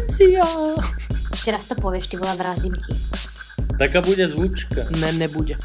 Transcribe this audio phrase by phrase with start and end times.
[0.00, 0.80] špeciál.
[1.28, 2.96] Ešte raz to povieš, ty vole, vrazím ti.
[3.76, 4.88] Taká bude zvučka.
[4.96, 5.60] Ne, nebude.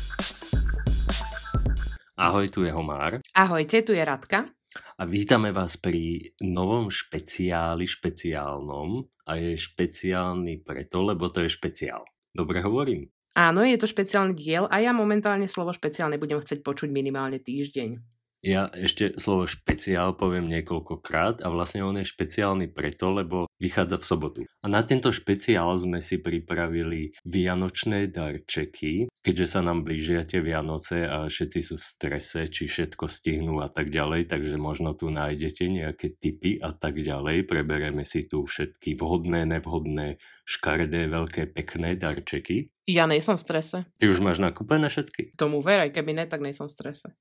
[2.19, 3.23] Ahoj, tu je Homár.
[3.31, 4.51] Ahojte, tu je Radka.
[4.75, 9.07] A vítame vás pri novom špeciáli špeciálnom.
[9.23, 12.03] A je špeciálny preto, lebo to je špeciál.
[12.35, 13.07] Dobre hovorím?
[13.39, 18.14] Áno, je to špeciálny diel a ja momentálne slovo špeciálne budem chcieť počuť minimálne týždeň.
[18.45, 24.05] Ja ešte slovo špeciál poviem niekoľkokrát a vlastne on je špeciálny preto, lebo vychádza v
[24.05, 24.41] sobotu.
[24.61, 31.09] A na tento špeciál sme si pripravili vianočné darčeky, keďže sa nám blížia tie Vianoce
[31.09, 35.65] a všetci sú v strese, či všetko stihnú a tak ďalej, takže možno tu nájdete
[35.65, 37.49] nejaké tipy a tak ďalej.
[37.49, 42.69] Prebereme si tu všetky vhodné, nevhodné, škaredé, veľké, pekné darčeky.
[42.85, 43.77] Ja nejsem v strese.
[43.97, 45.33] Ty už máš nakúpené všetky?
[45.33, 47.17] Tomu ver, aj keby ne, tak nejsem v strese.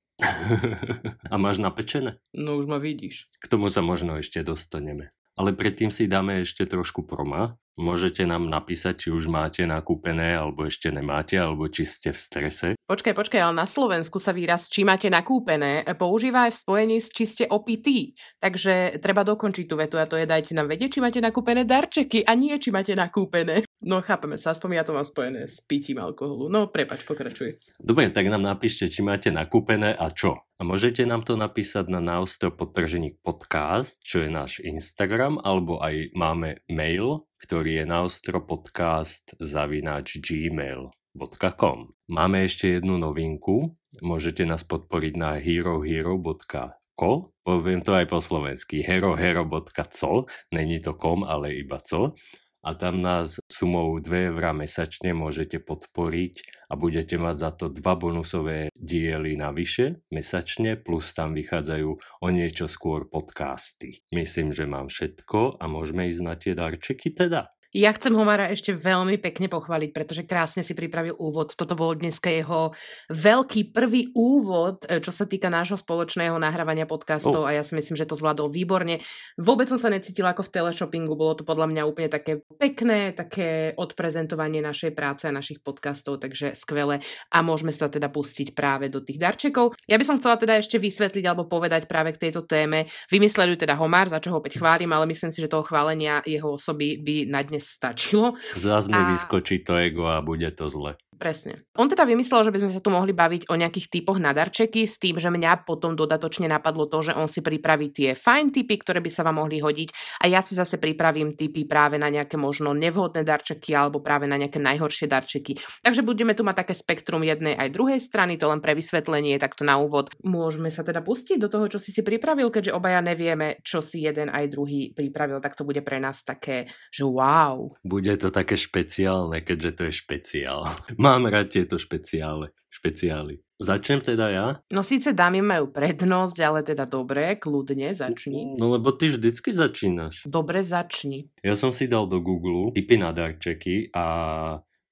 [1.32, 2.20] A máš napečené?
[2.36, 3.32] No už ma vidíš.
[3.40, 5.16] K tomu sa možno ešte dostaneme.
[5.34, 7.58] Ale predtým si dáme ešte trošku proma.
[7.74, 12.66] Môžete nám napísať, či už máte nakúpené, alebo ešte nemáte, alebo či ste v strese.
[12.86, 17.10] Počkaj, počkaj, ale na Slovensku sa výraz, či máte nakúpené, používa aj v spojení s
[17.10, 18.14] či ste opití.
[18.38, 22.22] Takže treba dokončiť tú vetu a to je dajte nám vedieť, či máte nakúpené darčeky
[22.22, 23.66] a nie, či máte nakúpené.
[23.84, 26.48] No chápeme sa, aspoň ja to mám spojené s pitím alkoholu.
[26.48, 27.60] No prepač, pokračuj.
[27.76, 30.40] Dobre, tak nám napíšte, či máte nakúpené a čo.
[30.56, 36.16] A môžete nám to napísať na náusto podtrženík podcast, čo je náš Instagram, alebo aj
[36.16, 41.78] máme mail, ktorý je naostropodcast zavináč gmail.com.
[42.08, 47.10] Máme ešte jednu novinku, môžete nás podporiť na herohero.co,
[47.44, 50.10] poviem to aj po slovensky, herohero.co,
[50.56, 52.16] není to kom, ale iba co
[52.64, 57.94] a tam nás sumou 2 eurá mesačne môžete podporiť a budete mať za to dva
[57.94, 61.90] bonusové diely navyše mesačne, plus tam vychádzajú
[62.24, 64.00] o niečo skôr podcasty.
[64.10, 67.52] Myslím, že mám všetko a môžeme ísť na tie darčeky teda.
[67.74, 71.58] Ja chcem Homara ešte veľmi pekne pochváliť, pretože krásne si pripravil úvod.
[71.58, 72.70] Toto bol dneska jeho
[73.10, 77.48] veľký prvý úvod, e, čo sa týka nášho spoločného nahrávania podcastov oh.
[77.50, 79.02] a ja si myslím, že to zvládol výborne.
[79.42, 83.74] Vôbec som sa necítila ako v teleshoppingu, bolo to podľa mňa úplne také pekné, také
[83.74, 87.02] odprezentovanie našej práce a našich podcastov, takže skvelé
[87.34, 89.74] a môžeme sa teda pustiť práve do tých darčekov.
[89.90, 92.86] Ja by som chcela teda ešte vysvetliť alebo povedať práve k tejto téme.
[93.10, 96.54] Vymysleli teda Homár, za čo ho opäť chválim, ale myslím si, že toho chválenia jeho
[96.54, 98.36] osoby by na dnes stačilo.
[98.52, 99.08] Zas mi a...
[99.08, 101.00] vyskočí to ego a bude to zle.
[101.14, 101.62] Presne.
[101.78, 104.84] On teda vymyslel, že by sme sa tu mohli baviť o nejakých typoch na darčeky
[104.84, 108.74] s tým, že mňa potom dodatočne napadlo to, že on si pripraví tie fajn typy,
[108.82, 112.34] ktoré by sa vám mohli hodiť a ja si zase pripravím typy práve na nejaké
[112.34, 115.58] možno nevhodné darčeky alebo práve na nejaké najhoršie darčeky.
[115.86, 119.62] Takže budeme tu mať také spektrum jednej aj druhej strany, to len pre vysvetlenie, takto
[119.62, 120.10] na úvod.
[120.26, 124.02] Môžeme sa teda pustiť do toho, čo si si pripravil, keďže obaja nevieme, čo si
[124.02, 127.74] jeden aj druhý pripravil, tak to bude pre nás také, že wow.
[127.86, 130.60] Bude to také špeciálne, keďže to je špeciál.
[131.04, 133.44] Mám rád tieto špeciále, špeciály.
[133.60, 134.46] Začnem teda ja?
[134.72, 138.56] No síce dámy majú prednosť, ale teda dobre, kľudne, začni.
[138.56, 140.24] No lebo ty vždycky začínaš.
[140.24, 141.28] Dobre, začni.
[141.44, 144.04] Ja som si dal do Google tipy na darčeky a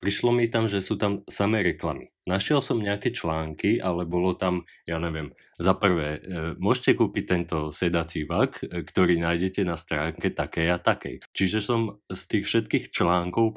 [0.02, 2.10] prišlo mi tam, že sú tam samé reklamy.
[2.26, 6.20] Našiel som nejaké články, ale bolo tam, ja neviem, za prvé, e,
[6.58, 11.22] môžete kúpiť tento sedací vak, e, ktorý nájdete na stránke takej a takej.
[11.34, 13.54] Čiže som z tých všetkých článkov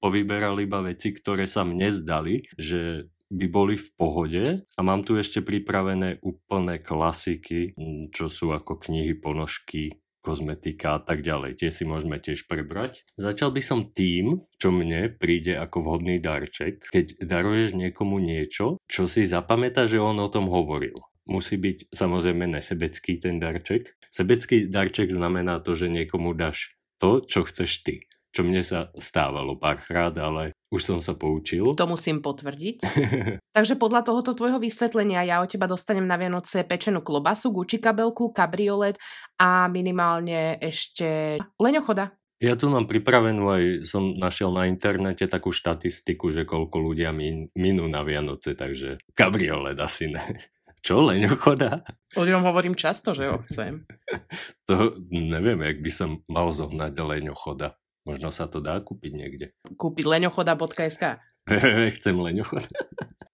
[0.00, 5.18] povyberal iba veci, ktoré sa mne zdali, že by boli v pohode a mám tu
[5.18, 7.74] ešte pripravené úplné klasiky,
[8.14, 11.62] čo sú ako knihy, ponožky, kozmetika a tak ďalej.
[11.62, 13.06] Tie si môžeme tiež prebrať.
[13.14, 19.06] Začal by som tým, čo mne príde ako vhodný darček, keď daruješ niekomu niečo, čo
[19.06, 20.98] si zapamätá, že on o tom hovoril.
[21.30, 23.94] Musí byť samozrejme nesebecký ten darček.
[24.10, 27.96] Sebecký darček znamená to, že niekomu dáš to, čo chceš ty
[28.36, 31.72] čo mne sa stávalo párkrát, ale už som sa poučil.
[31.72, 32.76] To musím potvrdiť.
[33.56, 38.36] Takže podľa tohoto tvojho vysvetlenia ja od teba dostanem na Vianoce pečenú klobasu, guči kabelku,
[38.36, 39.00] kabriolet
[39.40, 42.12] a minimálne ešte leňochoda.
[42.36, 47.48] Ja tu mám pripravenú aj, som našiel na internete takú štatistiku, že koľko ľudia min,
[47.56, 50.44] minú na Vianoce, takže kabriolet asi ne.
[50.84, 51.82] Čo, leňochoda?
[52.20, 53.88] O ňom hovorím často, že ho chcem.
[54.68, 57.80] to neviem, jak by som mal zohnať leňochoda.
[58.06, 59.46] Možno sa to dá kúpiť niekde.
[59.74, 61.18] Kúpiť leňochoda.sk
[61.98, 62.70] Chcem leňochoda.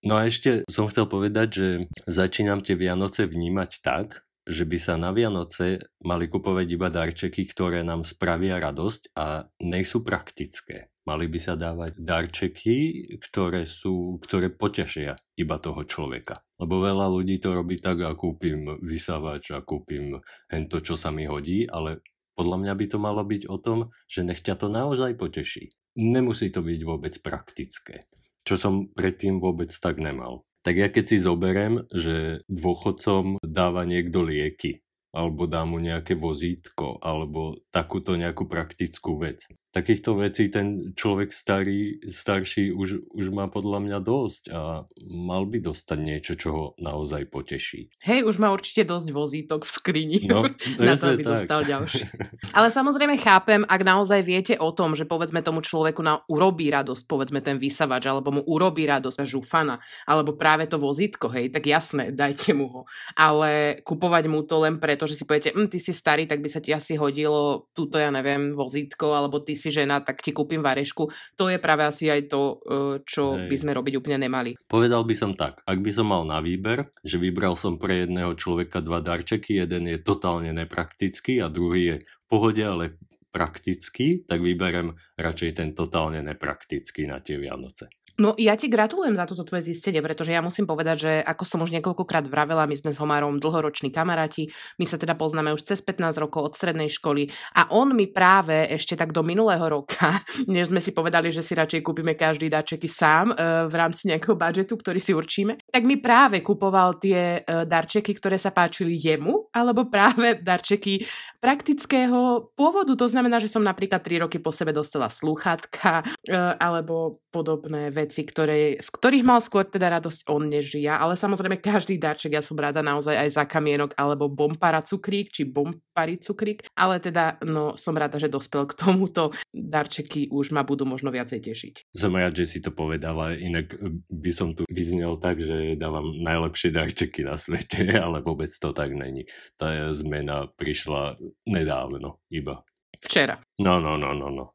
[0.02, 1.66] No a ešte som chcel povedať, že
[2.10, 7.86] začínam tie Vianoce vnímať tak, že by sa na Vianoce mali kupovať iba darčeky, ktoré
[7.86, 10.90] nám spravia radosť a nejsú praktické.
[11.06, 12.78] Mali by sa dávať darčeky,
[13.22, 16.42] ktoré, sú, ktoré potešia iba toho človeka.
[16.58, 20.18] Lebo veľa ľudí to robí tak a kúpim vysávač a kúpim
[20.50, 24.24] to, čo sa mi hodí, ale Podľa mňa by to malo byť o tom, že
[24.24, 25.72] nech ťa to naozaj poteší.
[26.00, 28.00] Nemusí to byť vôbec praktické.
[28.42, 30.48] Čo som predtým vôbec tak nemal.
[30.62, 34.80] Tak ja keď si zoberem, že dôchodcom dáva niekto lieky,
[35.12, 39.44] alebo dá mu nejaké vozítko, alebo takúto nejakú praktickú vec.
[39.72, 45.64] Takýchto vecí ten človek starý, starší už, už má podľa mňa dosť a mal by
[45.64, 47.88] dostať niečo, čo ho naozaj poteší.
[48.04, 50.44] Hej, už má určite dosť vozítok v skrini no,
[50.76, 51.32] na to, aby tak.
[51.40, 52.04] dostal ďalší.
[52.56, 57.08] Ale samozrejme chápem, ak naozaj viete o tom, že povedzme tomu človeku na, urobí radosť,
[57.08, 62.12] povedzme ten vysavač, alebo mu urobí radosť žufana, alebo práve to vozítko, hej, tak jasné,
[62.20, 62.80] dajte mu ho.
[63.16, 66.48] Ale kupovať mu to len preto, že si poviete, hm, ty si starý, tak by
[66.52, 70.58] sa ti asi hodilo túto, ja neviem, vozítko, alebo ty si žena, tak ti kúpim
[70.58, 71.06] varešku.
[71.38, 72.74] To je práve asi aj to, e,
[73.06, 73.46] čo Hej.
[73.46, 74.58] by sme robiť úplne nemali.
[74.66, 78.34] Povedal by som tak, ak by som mal na výber, že vybral som pre jedného
[78.34, 82.98] človeka dva darčeky, jeden je totálne nepraktický a druhý je v pohode, ale
[83.32, 88.01] praktický, tak vyberem radšej ten totálne nepraktický na tie Vianoce.
[88.20, 91.64] No ja ti gratulujem za toto tvoje zistenie, pretože ja musím povedať, že ako som
[91.64, 95.80] už niekoľkokrát vravela, my sme s Homárom dlhoroční kamaráti, my sa teda poznáme už cez
[95.80, 100.20] 15 rokov od strednej školy a on mi práve ešte tak do minulého roka,
[100.52, 104.36] než sme si povedali, že si radšej kúpime každý darčeky sám uh, v rámci nejakého
[104.36, 109.48] budžetu, ktorý si určíme, tak mi práve kupoval tie uh, darčeky, ktoré sa páčili jemu,
[109.56, 111.00] alebo práve darčeky
[111.40, 112.92] praktického pôvodu.
[112.92, 118.11] To znamená, že som napríklad 3 roky po sebe dostala sluchatka uh, alebo podobné veci
[118.12, 122.36] veci, ktoré, z ktorých mal skôr teda radosť on než ja, ale samozrejme každý darček,
[122.36, 127.40] ja som rada naozaj aj za kamienok alebo bompara cukrík, či bompari cukrík, ale teda
[127.48, 129.32] no som rada, že dospel k tomuto.
[129.56, 131.74] Darčeky už ma budú možno viacej tešiť.
[131.96, 133.72] Som rád, že si to povedala, inak
[134.12, 138.92] by som tu vyznel tak, že dávam najlepšie darčeky na svete, ale vôbec to tak
[138.92, 139.24] není.
[139.56, 141.16] Tá zmena prišla
[141.48, 142.60] nedávno iba.
[143.00, 143.40] Včera.
[143.56, 144.52] No, no, no, no, no.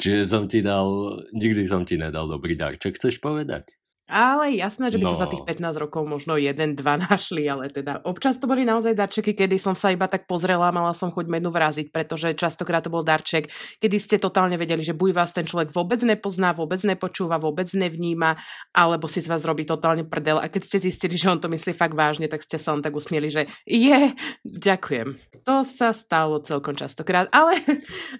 [0.00, 0.86] Čiže som ti dal,
[1.30, 2.74] nikdy som ti nedal dobrý dar.
[2.74, 3.78] Čo chceš povedať?
[4.08, 5.12] Ale jasné, že by no.
[5.12, 8.96] sa za tých 15 rokov možno jeden, dva našli, ale teda občas to boli naozaj
[8.96, 12.88] darčeky, kedy som sa iba tak pozrela, mala som chuť menu vraziť, pretože častokrát to
[12.88, 17.36] bol darček, kedy ste totálne vedeli, že buď vás ten človek vôbec nepozná, vôbec nepočúva,
[17.36, 18.40] vôbec nevníma,
[18.72, 20.40] alebo si z vás robí totálne prdel.
[20.40, 22.96] A keď ste zistili, že on to myslí fakt vážne, tak ste sa len tak
[22.96, 24.16] usmieli, že je,
[24.48, 25.20] ďakujem.
[25.44, 27.60] To sa stalo celkom častokrát, ale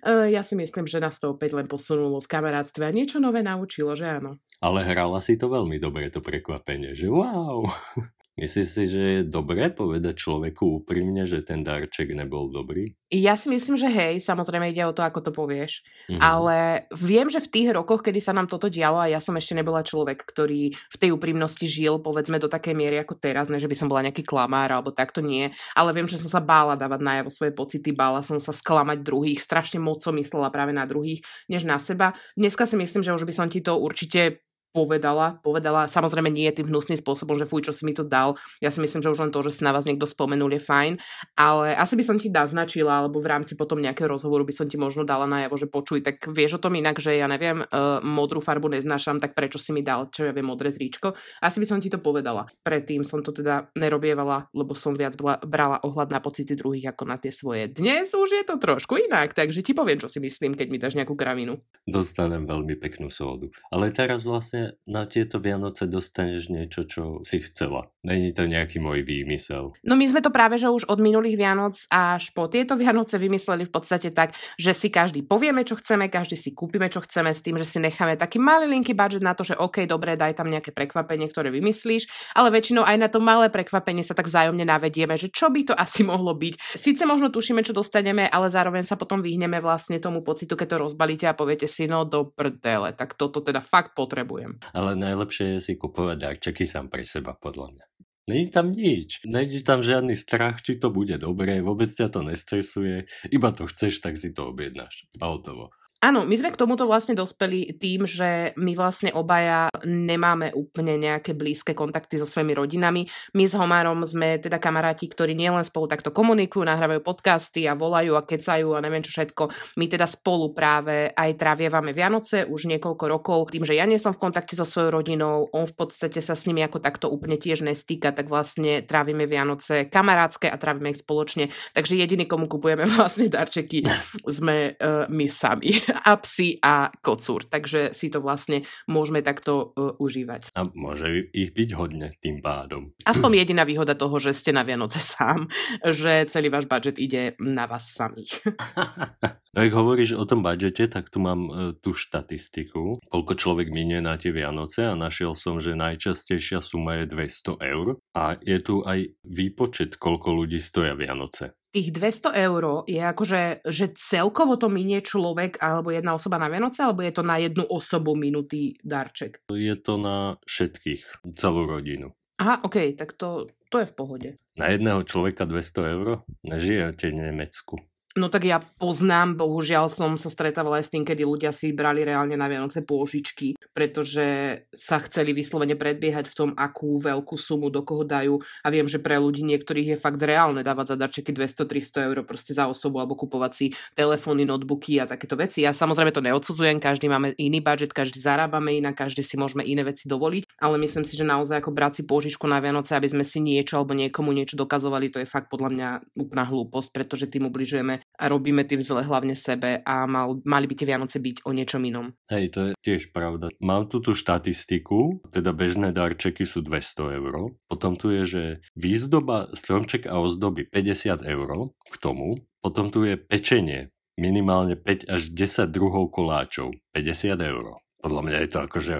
[0.04, 3.40] uh, ja si myslím, že nás to opäť len posunulo v kamarátstve a niečo nové
[3.40, 4.36] naučilo, že áno.
[4.58, 7.62] Ale hrala si to veľmi dobre, to prekvapenie, že wow.
[8.38, 12.94] Myslíš si, že je dobré povedať človeku úprimne, že ten darček nebol dobrý?
[13.10, 15.82] Ja si myslím, že hej, samozrejme ide o to, ako to povieš.
[16.06, 16.22] Mm-hmm.
[16.22, 19.58] Ale viem, že v tých rokoch, kedy sa nám toto dialo a ja som ešte
[19.58, 23.66] nebola človek, ktorý v tej úprimnosti žil, povedzme do takej miery ako teraz, ne že
[23.66, 27.02] by som bola nejaký klamár alebo takto nie, ale viem, že som sa bála dávať
[27.02, 31.26] najavo svoje pocity, bála som sa sklamať druhých, strašne moc som myslela práve na druhých,
[31.50, 32.14] než na seba.
[32.38, 34.46] Dneska si myslím, že už by som ti to určite
[34.78, 38.38] povedala, povedala, samozrejme nie je tým hnusným spôsobom, že fuj, čo si mi to dal.
[38.62, 40.92] Ja si myslím, že už len to, že si na vás niekto spomenul je fajn,
[41.34, 44.78] ale asi by som ti naznačila, alebo v rámci potom nejakého rozhovoru by som ti
[44.78, 48.38] možno dala najavo, že počuj, tak vieš o tom inak, že ja neviem, uh, modrú
[48.38, 51.18] farbu neznášam, tak prečo si mi dal, čo ja viem, modré tričko.
[51.42, 52.46] Asi by som ti to povedala.
[52.62, 57.02] Predtým som to teda nerobievala, lebo som viac bola, brala ohľad na pocity druhých ako
[57.08, 57.66] na tie svoje.
[57.72, 60.94] Dnes už je to trošku inak, takže ti poviem, čo si myslím, keď mi dáš
[60.98, 61.56] nejakú kravinu.
[61.88, 63.48] Dostanem veľmi peknú sódu.
[63.72, 67.88] Ale teraz vlastne na tieto Vianoce dostaneš niečo, čo si chcela.
[68.04, 69.76] Není to nejaký môj výmysel.
[69.84, 73.68] No my sme to práve, že už od minulých Vianoc až po tieto Vianoce vymysleli
[73.68, 77.40] v podstate tak, že si každý povieme, čo chceme, každý si kúpime, čo chceme s
[77.40, 80.50] tým, že si necháme taký malý linky budget na to, že OK, dobre, daj tam
[80.50, 85.14] nejaké prekvapenie, ktoré vymyslíš, ale väčšinou aj na to malé prekvapenie sa tak vzájomne navedieme,
[85.14, 86.76] že čo by to asi mohlo byť.
[86.76, 90.82] Sice možno tušíme, čo dostaneme, ale zároveň sa potom vyhneme vlastne tomu pocitu, keď to
[90.88, 94.57] rozbalíte a poviete si, no do prdele, tak toto teda fakt potrebujem.
[94.74, 97.84] Ale najlepšie je si kupovať darčeky sám pre seba, podľa mňa.
[98.28, 99.24] Není tam nič.
[99.24, 104.04] Není tam žiadny strach, či to bude dobré, vôbec ťa to nestresuje, iba to chceš,
[104.04, 105.08] tak si to objednáš.
[105.16, 105.72] A hotovo.
[105.98, 111.34] Áno, my sme k tomuto vlastne dospeli tým, že my vlastne obaja nemáme úplne nejaké
[111.34, 113.10] blízke kontakty so svojimi rodinami.
[113.34, 118.14] My s Homárom sme teda kamaráti, ktorí nielen spolu takto komunikujú, nahrávajú podcasty a volajú
[118.14, 119.74] a kecajú a neviem čo všetko.
[119.74, 123.50] My teda spolu práve aj travievame Vianoce už niekoľko rokov.
[123.50, 126.46] Tým, že ja nie som v kontakte so svojou rodinou, on v podstate sa s
[126.46, 131.50] nimi ako takto úplne tiež nestýka, tak vlastne trávime Vianoce kamarátske a trávime ich spoločne.
[131.74, 133.82] Takže jediný, komu kupujeme vlastne darčeky,
[134.22, 135.87] sme uh, my sami.
[136.08, 137.44] a psi a kocúr.
[137.48, 140.54] Takže si to vlastne môžeme takto uh, užívať.
[140.54, 142.92] A môže ich byť hodne tým pádom.
[143.04, 145.48] Aspoň jediná výhoda toho, že ste na Vianoce sám,
[145.82, 148.40] že celý váš budget ide na vás samých.
[149.56, 151.52] No ak hovoríš o tom budžete, tak tu mám e,
[151.82, 157.10] tú štatistiku, koľko človek minie na tie Vianoce a našiel som, že najčastejšia suma je
[157.10, 161.57] 200 eur a je tu aj výpočet, koľko ľudí stoja Vianoce.
[161.68, 166.80] Tých 200 eur je akože, že celkovo to minie človek alebo jedna osoba na Vianoce,
[166.80, 169.44] alebo je to na jednu osobu minutý darček?
[169.52, 172.16] Je to na všetkých, celú rodinu.
[172.40, 174.28] Aha, OK, tak to, to je v pohode.
[174.56, 176.08] Na jedného človeka 200 eur?
[176.46, 177.76] Nežijete v Nemecku.
[178.18, 182.02] No tak ja poznám, bohužiaľ som sa stretávala aj s tým, kedy ľudia si brali
[182.02, 187.86] reálne na Vianoce pôžičky, pretože sa chceli vyslovene predbiehať v tom, akú veľkú sumu do
[187.86, 188.42] koho dajú.
[188.66, 192.50] A viem, že pre ľudí niektorých je fakt reálne dávať za darčeky 200-300 eur proste
[192.50, 195.62] za osobu alebo kupovať si telefóny, notebooky a takéto veci.
[195.62, 199.86] Ja samozrejme to neodsudzujem, každý máme iný budget, každý zarábame inak, každý si môžeme iné
[199.86, 203.22] veci dovoliť, ale myslím si, že naozaj ako brať si pôžičku na Vianoce, aby sme
[203.22, 207.46] si niečo alebo niekomu niečo dokazovali, to je fakt podľa mňa úplná hlúposť, pretože tým
[207.46, 211.54] ubližujeme a robíme tým zle hlavne sebe a mal, mali by tie Vianoce byť o
[211.54, 212.10] niečom inom.
[212.32, 213.52] Hej, to je tiež pravda.
[213.62, 217.54] Mám tu tú štatistiku, teda bežné darčeky sú 200 eur.
[217.70, 218.42] Potom tu je, že
[218.74, 222.42] výzdoba, stromček a ozdoby 50 eur k tomu.
[222.58, 227.78] Potom tu je pečenie, minimálne 5 až 10 druhov koláčov, 50 eur.
[227.98, 228.94] Podľa mňa je to akože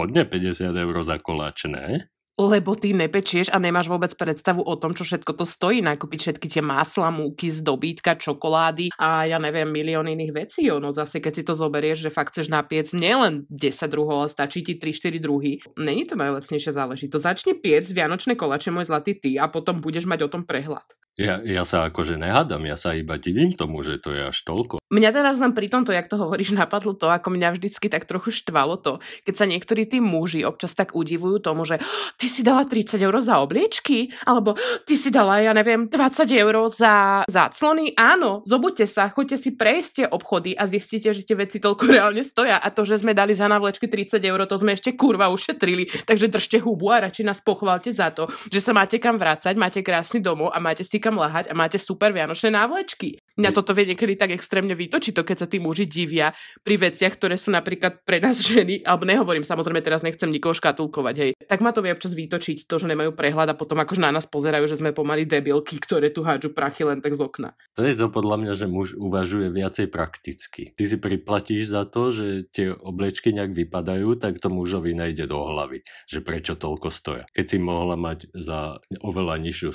[0.00, 2.08] hodne 50 eur za koláč, ne?
[2.48, 6.46] Lebo ty nepečieš a nemáš vôbec predstavu o tom, čo všetko to stojí, nakúpiť všetky
[6.48, 10.66] tie masla, múky, zdobítka, čokolády a ja neviem, milión iných vecí.
[10.72, 14.64] No zase, keď si to zoberieš, že fakt chceš napiec nielen 10 druhov, ale stačí
[14.66, 15.62] ti 3-4 druhy.
[15.78, 17.22] Není to najlacnejšia záležitosť.
[17.22, 20.86] Začni piec Vianočné kolače, môj zlatý ty a potom budeš mať o tom prehľad.
[21.20, 24.80] Ja, ja sa akože nehádam, ja sa iba divím tomu, že to je až toľko.
[24.88, 28.32] Mňa teraz len pri tomto, jak to hovoríš, napadlo to, ako mňa vždycky tak trochu
[28.32, 28.96] štvalo to,
[29.28, 31.84] keď sa niektorí tí muži občas tak udivujú tomu, že
[32.20, 34.56] ty si dala 30 eur za obliečky, alebo
[34.88, 37.92] ty si dala, ja neviem, 20 eur za záclony.
[37.92, 42.24] Áno, zobuďte sa, choďte si prejsť tie obchody a zistíte, že tie veci toľko reálne
[42.24, 46.08] stoja a to, že sme dali za navlečky 30 eur, to sme ešte kurva ušetrili.
[46.08, 49.84] Takže držte hubu a radšej nás pochválte za to, že sa máte kam vrácať, máte
[49.84, 53.20] krásny domov a máte si kam lahať a máte super vianočné návlečky.
[53.40, 57.16] Mňa toto vie niekedy tak extrémne vytočiť, to keď sa tí muži divia pri veciach,
[57.16, 61.30] ktoré sú napríklad pre nás ženy, alebo nehovorím, samozrejme teraz nechcem nikoho škatulkovať, hej.
[61.48, 64.28] Tak ma to vie občas vytočiť, to, že nemajú prehľad a potom akož na nás
[64.28, 67.56] pozerajú, že sme pomaly debilky, ktoré tu hádžu prachy len tak z okna.
[67.80, 70.76] To je to podľa mňa, že muž uvažuje viacej prakticky.
[70.76, 75.40] Ty si priplatíš za to, že tie oblečky nejak vypadajú, tak to mužovi nejde do
[75.40, 77.24] hlavy, že prečo toľko stoja.
[77.32, 79.70] Keď si mohla mať za oveľa nižšiu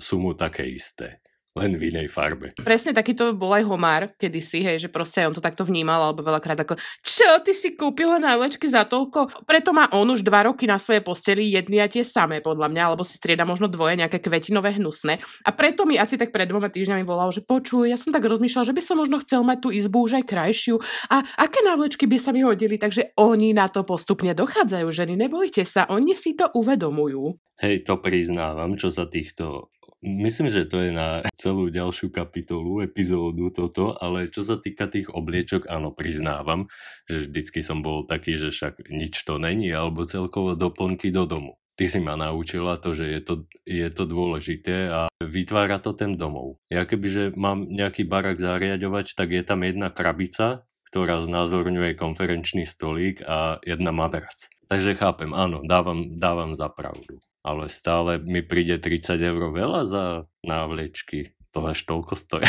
[0.00, 1.20] sumu také isté
[1.52, 2.56] len v inej farbe.
[2.56, 6.24] Presne takýto bol aj Homár kedysi, hej, že proste aj on to takto vnímal, alebo
[6.24, 9.44] veľakrát ako, čo ty si kúpila návlečky za toľko?
[9.44, 12.82] Preto má on už dva roky na svojej posteli jedny a tie samé, podľa mňa,
[12.88, 15.20] alebo si strieda možno dvoje nejaké kvetinové hnusné.
[15.44, 18.72] A preto mi asi tak pred dvoma týždňami volal, že počuj, ja som tak rozmýšľal,
[18.72, 20.80] že by som možno chcel mať tú izbu už aj krajšiu
[21.12, 25.68] a aké návlečky by sa mi hodili, takže oni na to postupne dochádzajú, ženy, nebojte
[25.68, 27.36] sa, oni si to uvedomujú.
[27.60, 29.70] Hej, to priznávam, čo sa týchto
[30.02, 35.06] Myslím, že to je na celú ďalšiu kapitolu, epizódu toto, ale čo sa týka tých
[35.06, 36.66] obliečok, áno, priznávam,
[37.06, 41.54] že vždycky som bol taký, že však nič to není, alebo celkovo doplnky do domu.
[41.78, 46.18] Ty si ma naučila to, že je to, je to dôležité a vytvára to ten
[46.18, 46.58] domov.
[46.66, 53.22] Ja kebyže mám nejaký barak zariadovať, tak je tam jedna krabica, ktorá znázorňuje konferenčný stolík
[53.22, 54.50] a jedna madrac.
[54.66, 60.04] Takže chápem, áno, dávam, dávam za pravdu ale stále mi príde 30 eur veľa za
[60.46, 61.34] návlečky.
[61.52, 62.48] To až toľko stoja.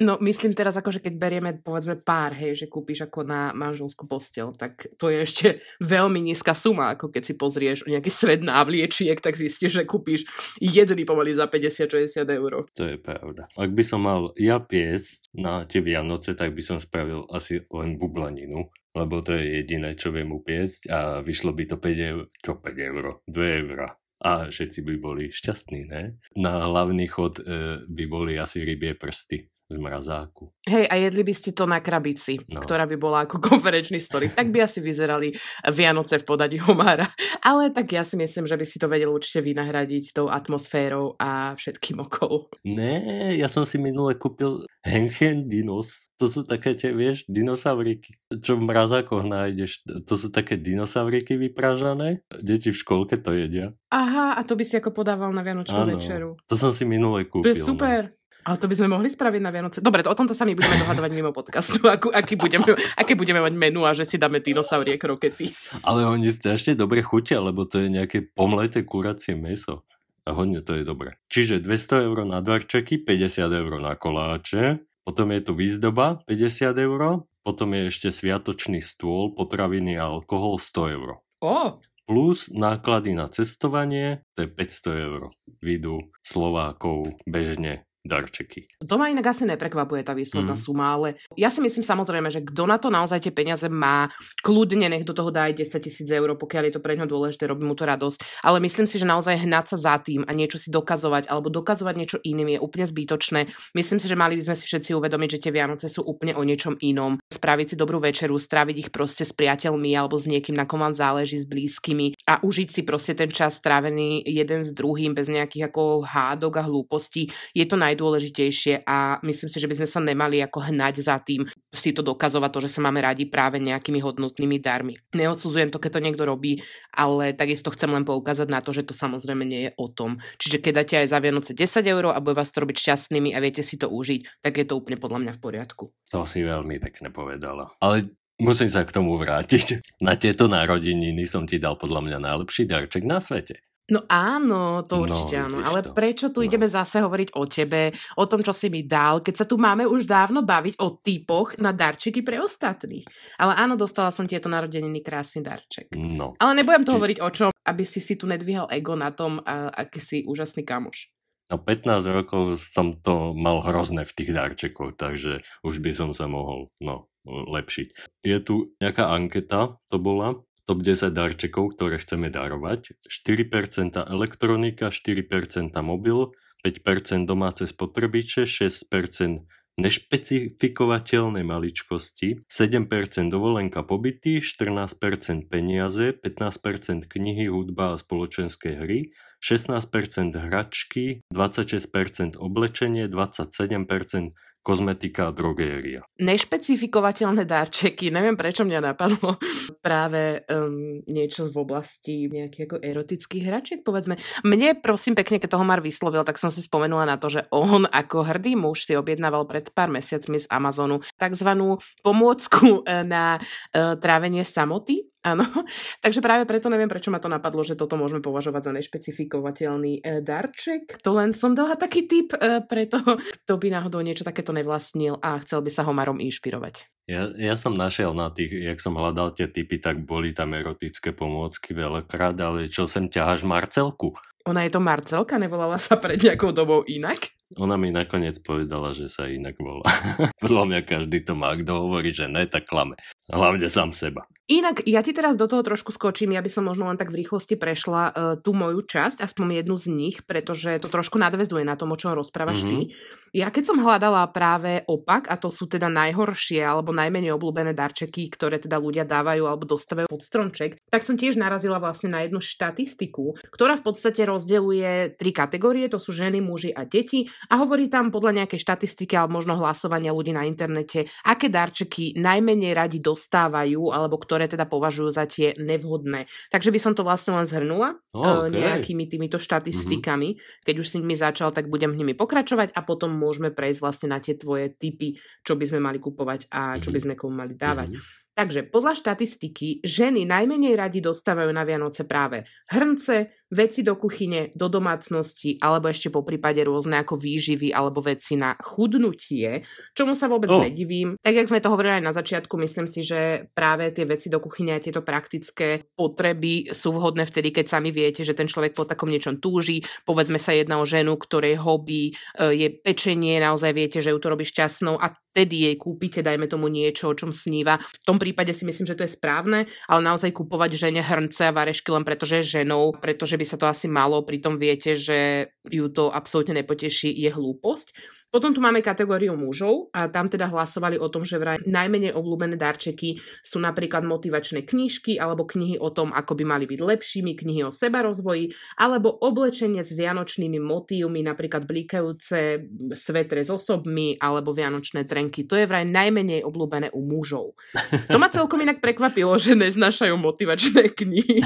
[0.00, 4.08] No myslím teraz ako, že keď berieme povedzme pár, hej, že kúpiš ako na manželskú
[4.08, 5.46] postel, tak to je ešte
[5.84, 10.24] veľmi nízka suma, ako keď si pozrieš nejaký svet návliečiek, tak zistíš, že kúpiš
[10.56, 12.64] jedný pomaly za 50-60 eur.
[12.64, 13.44] To je pravda.
[13.52, 18.00] Ak by som mal ja piesť na tie Vianoce, tak by som spravil asi len
[18.00, 22.56] bublaninu, lebo to je jediné, čo viem upiecť a vyšlo by to 5 eur, čo
[22.56, 26.20] 5 eur, 2 eur a všetci by boli šťastní, ne?
[26.36, 30.50] Na hlavný chod e, by boli asi rybie prsty z mrazáku.
[30.66, 32.58] Hej, a jedli by ste to na krabici, no.
[32.58, 34.34] ktorá by bola ako konferenčný stolík.
[34.34, 35.30] Tak by asi vyzerali
[35.70, 37.06] Vianoce v podaní homára.
[37.46, 41.54] Ale tak ja si myslím, že by si to vedel určite vynahradiť tou atmosférou a
[41.54, 42.50] všetkým okolo.
[42.66, 46.10] Ne, ja som si minule kúpil Henchen Dinos.
[46.18, 48.18] To sú také tie, vieš, dinosauriky.
[48.42, 49.86] Čo v mrazákoch nájdeš.
[49.86, 52.26] To sú také dinosauriky vypražané.
[52.42, 53.70] Deti v školke to jedia.
[53.94, 56.34] Aha, a to by si ako podával na Vianočnú večeru.
[56.48, 57.46] To som si minule kúpil.
[57.46, 57.68] To je no.
[57.74, 58.00] super.
[58.10, 58.19] No.
[58.44, 59.84] Ale to by sme mohli spraviť na Vianoce.
[59.84, 62.64] Dobre, to, o tomto sa my budeme dohadovať mimo podcastu, akú, aký budeme,
[62.96, 65.52] aké budeme mať menu a že si dáme dinosaurie krokety.
[65.84, 69.84] Ale oni strašne dobre chutia, lebo to je nejaké pomleté kuracie meso.
[70.28, 71.16] A hodne to je dobré.
[71.32, 77.24] Čiže 200 eur na darčeky, 50 eur na koláče, potom je tu výzdoba 50 eur,
[77.40, 81.24] potom je ešte sviatočný stôl, potraviny a alkohol 100 eur.
[81.40, 81.80] O,
[82.10, 85.20] Plus náklady na cestovanie, to je 500 eur.
[85.62, 88.64] Vidú Slovákov bežne darčeky.
[88.80, 90.62] To ma inak asi neprekvapuje tá výsledná mm.
[90.62, 94.08] suma, ale ja si myslím samozrejme, že kto na to naozaj tie peniaze má,
[94.40, 97.44] kľudne nech do toho dá aj 10 tisíc eur, pokiaľ je to pre ňo dôležité,
[97.44, 98.40] robí mu to radosť.
[98.40, 101.94] Ale myslím si, že naozaj hnať sa za tým a niečo si dokazovať alebo dokazovať
[101.96, 103.40] niečo iným je úplne zbytočné.
[103.76, 106.42] Myslím si, že mali by sme si všetci uvedomiť, že tie Vianoce sú úplne o
[106.42, 107.20] niečom inom.
[107.28, 110.96] Spraviť si dobrú večeru, stráviť ich proste s priateľmi alebo s niekým, na kom vám
[110.96, 115.68] záleží, s blízkymi a užiť si proste ten čas strávený jeden s druhým bez nejakých
[115.68, 120.38] ako hádok a hlúpostí je to najdôležitejšie a myslím si, že by sme sa nemali
[120.40, 124.58] ako hnať za tým si to dokazovať to, že sa máme radi práve nejakými hodnotnými
[124.58, 124.98] darmi.
[125.14, 128.94] Neodsudzujem to, keď to niekto robí, ale takisto chcem len poukázať na to, že to
[128.94, 130.18] samozrejme nie je o tom.
[130.42, 133.38] Čiže keď dáte aj za Vianoce 10 eur a bude vás to robiť šťastnými a
[133.38, 135.84] viete si to užiť, tak je to úplne podľa mňa v poriadku.
[136.10, 137.70] To si veľmi pekne povedala.
[137.78, 138.10] Ale
[138.42, 139.78] musím sa k tomu vrátiť.
[140.06, 143.62] Na tieto narodeniny som ti dal podľa mňa najlepší darček na svete.
[143.90, 145.58] No áno, to No, určite áno.
[145.58, 145.90] vidíš Ale to.
[145.90, 146.46] prečo tu No.
[146.46, 147.82] ideme zase hovoriť o tebe,
[148.14, 151.54] o tom, čo si mi dal, keď sa tu máme už dávno baviť o typoch
[151.56, 153.04] na darčeky pre ostatných.
[153.36, 155.90] Ale áno, dostala som tieto narodeniny krásny darček.
[155.92, 156.34] No.
[156.36, 159.38] Ale nebudem to Či- hovoriť o čom, aby si si tu nedvíhal ego na tom,
[159.40, 161.10] a, aký si úžasný kamoš.
[161.46, 166.24] No 15 rokov som to mal hrozné v tých darčekoch, takže už by som sa
[166.24, 167.88] mohol no, lepšiť.
[168.22, 170.38] Je tu nejaká anketa, to bola,
[170.70, 172.94] top 10 darčekov, ktoré chceme darovať.
[173.10, 176.30] 4% elektronika, 4% mobil,
[176.62, 179.50] 5% domáce spotrebiče, 6%
[179.80, 182.86] nešpecifikovateľné maličkosti, 7%
[183.32, 189.10] dovolenka pobyty, 14% peniaze, 15% knihy, hudba a spoločenské hry,
[189.42, 196.04] 16% hračky, 26% oblečenie, 27% kozmetika a drogéria.
[196.20, 199.40] Nešpecifikovateľné darčeky, neviem prečo mňa napadlo
[199.84, 204.20] práve um, niečo v oblasti nejakých ako erotických hračiek, povedzme.
[204.44, 207.88] Mne, prosím pekne, keď toho Mar vyslovil, tak som si spomenula na to, že on
[207.88, 213.96] ako hrdý muž si objednával pred pár mesiacmi z Amazonu takzvanú pomôcku eh, na uh,
[213.98, 215.09] trávenie samoty.
[215.20, 215.44] Áno,
[216.04, 220.24] takže práve preto neviem, prečo ma to napadlo, že toto môžeme považovať za nešpecifikovateľný e,
[220.24, 220.96] darček.
[221.04, 225.20] To len som dala taký tip e, pre toho, kto by náhodou niečo takéto nevlastnil
[225.20, 226.88] a chcel by sa Homarom inšpirovať.
[227.10, 231.10] Ja, ja som našiel na tých, jak som hľadal tie typy, tak boli tam erotické
[231.10, 234.14] pomôcky veľakrát, ale čo sem ťaháš Marcelku?
[234.48, 237.39] Ona je to Marcelka, nevolala sa pred nejakou dobou inak?
[237.58, 239.90] Ona mi nakoniec povedala, že sa inak volá.
[240.44, 242.94] Podľa mňa každý to má, kto hovorí, že ne, tak klame.
[243.26, 244.30] Hlavne sám seba.
[244.50, 247.22] Inak, ja ti teraz do toho trošku skočím, ja by som možno len tak v
[247.22, 251.78] rýchlosti prešla uh, tú moju časť, aspoň jednu z nich, pretože to trošku nadvezuje na
[251.78, 252.90] tom, o čom rozprávaš mm-hmm.
[252.90, 252.98] ty.
[253.30, 258.26] Ja keď som hľadala práve opak, a to sú teda najhoršie alebo najmenej obľúbené darčeky,
[258.26, 262.42] ktoré teda ľudia dávajú alebo dostávajú pod stromček, tak som tiež narazila vlastne na jednu
[262.42, 267.88] štatistiku, ktorá v podstate rozdeľuje tri kategórie, to sú ženy, muži a deti a hovorí
[267.88, 273.94] tam podľa nejakej štatistiky alebo možno hlasovania ľudí na internete, aké darčeky najmenej radi dostávajú
[273.94, 276.28] alebo ktoré teda považujú za tie nevhodné.
[276.52, 278.58] Takže by som to vlastne len zhrnula Oh, okay.
[278.58, 280.34] nejakými týmito štatistikami.
[280.34, 280.66] Mm-hmm.
[280.66, 284.18] Keď už si nimi začal, tak budem nimi pokračovať a potom môžeme prejsť vlastne na
[284.18, 285.14] tie tvoje typy,
[285.46, 287.94] čo by sme mali kupovať a čo by sme komu mali dávať.
[287.94, 288.29] Mhm.
[288.40, 294.70] Takže podľa štatistiky ženy najmenej radi dostávajú na Vianoce práve hrnce, veci do kuchyne, do
[294.70, 300.48] domácnosti, alebo ešte po prípade rôzne ako výživy alebo veci na chudnutie, čomu sa vôbec
[300.48, 300.62] Oh.
[300.62, 301.18] nedivím.
[301.20, 304.38] Tak, jak sme to hovorili aj na začiatku, myslím si, že práve tie veci do
[304.38, 308.86] kuchyne a tieto praktické potreby sú vhodné vtedy, keď sami viete, že ten človek po
[308.86, 309.82] takom niečom túži.
[310.06, 314.30] Povedzme sa jedna o ženu, ktorej hobby e, je pečenie, naozaj viete, že ju to
[314.30, 317.78] robí šťastnou a vtedy jej kúpite, dajme tomu niečo, o čom sníva.
[317.78, 321.54] V tom prípade si myslím, že to je správne, ale naozaj kúpovať žene hrnce a
[321.54, 325.50] varešky len preto, že je ženou, pretože by sa to asi malo, pritom viete, že
[325.68, 327.92] ju to absolútne nepoteší, je hlúposť.
[328.30, 332.54] Potom tu máme kategóriu mužov a tam teda hlasovali o tom, že vraj najmenej obľúbené
[332.54, 337.66] darčeky sú napríklad motivačné knižky alebo knihy o tom, ako by mali byť lepšími, knihy
[337.66, 345.10] o seba rozvoji alebo oblečenie s vianočnými motívmi, napríklad blikajúce svetre s osobmi alebo vianočné
[345.10, 345.50] trenky.
[345.50, 347.58] To je vraj najmenej obľúbené u mužov.
[348.06, 351.42] To ma celkom inak prekvapilo, že neznášajú motivačné knihy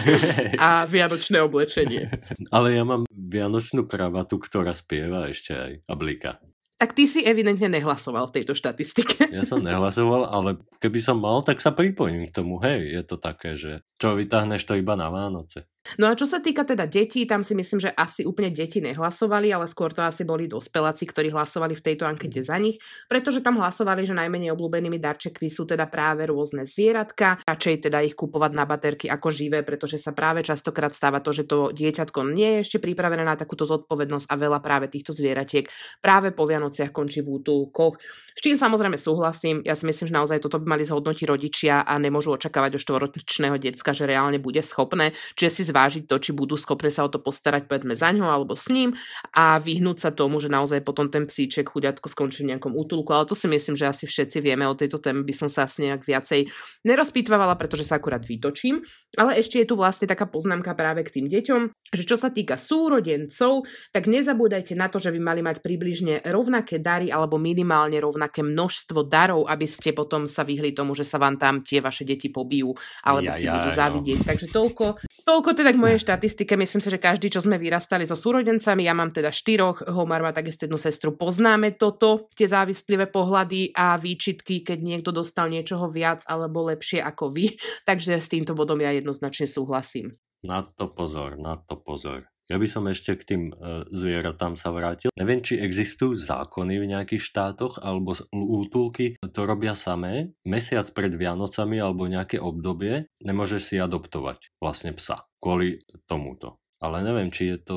[0.60, 2.12] a vianočné oblečenie.
[2.52, 6.36] Ale ja mám vianočnú kravatu, ktorá spieva ešte aj a blika.
[6.76, 9.32] Tak ty si evidentne nehlasoval v tejto štatistike.
[9.32, 12.60] Ja som nehlasoval, ale keby som mal, tak sa pripojím k tomu.
[12.60, 15.64] Hej, je to také, že čo vytáhneš to iba na Vánoce.
[16.00, 19.52] No a čo sa týka teda detí, tam si myslím, že asi úplne deti nehlasovali,
[19.52, 23.60] ale skôr to asi boli dospeláci, ktorí hlasovali v tejto ankete za nich, pretože tam
[23.60, 28.64] hlasovali, že najmenej obľúbenými darčekmi sú teda práve rôzne zvieratka, radšej teda ich kupovať na
[28.64, 32.78] baterky ako živé, pretože sa práve častokrát stáva to, že to dieťatko nie je ešte
[32.80, 35.68] pripravené na takúto zodpovednosť a veľa práve týchto zvieratiek
[36.00, 38.00] práve po Vianociach končí v útulkoch.
[38.32, 41.92] S čím samozrejme súhlasím, ja si myslím, že naozaj toto by mali zhodnotiť rodičia a
[42.00, 46.54] nemôžu očakávať od štvoročného decka, že reálne bude schopné, čiže si zvážiť to, či budú
[46.54, 48.94] schopné sa o to postarať povedzme za ňo alebo s ním
[49.34, 53.10] a vyhnúť sa tomu, že naozaj potom ten psíček chuďatko skončí v nejakom útulku.
[53.10, 55.90] Ale to si myslím, že asi všetci vieme o tejto téme, by som sa asi
[55.90, 56.46] nejak viacej
[56.86, 58.86] nerozpitvávala, pretože sa akurát vytočím.
[59.18, 61.60] Ale ešte je tu vlastne taká poznámka práve k tým deťom,
[61.90, 66.78] že čo sa týka súrodencov, tak nezabúdajte na to, že by mali mať približne rovnaké
[66.78, 71.34] dary alebo minimálne rovnaké množstvo darov, aby ste potom sa vyhli tomu, že sa vám
[71.34, 74.18] tam tie vaše deti pobijú alebo ja, si ja, budú závidieť.
[74.20, 74.26] No.
[74.28, 74.84] Takže toľko,
[75.24, 76.58] toľko teda k mojej štatistike.
[76.58, 80.34] Myslím si, že každý, čo sme vyrastali so súrodencami, ja mám teda štyroch, Homar má
[80.34, 86.26] takisto jednu sestru, poznáme toto, tie závislivé pohľady a výčitky, keď niekto dostal niečoho viac
[86.28, 87.54] alebo lepšie ako vy.
[87.88, 90.12] Takže s týmto bodom ja jednoznačne súhlasím.
[90.44, 92.28] Na to pozor, na to pozor.
[92.44, 95.08] Ja by som ešte k tým e, zvieratám sa vrátil.
[95.16, 100.36] Neviem, či existujú zákony v nejakých štátoch alebo útulky to robia samé.
[100.44, 105.76] Mesiac pred Vianocami alebo nejaké obdobie nemôžeš si adoptovať vlastne psa kvôli
[106.08, 106.64] tomuto.
[106.80, 107.76] Ale neviem, či je to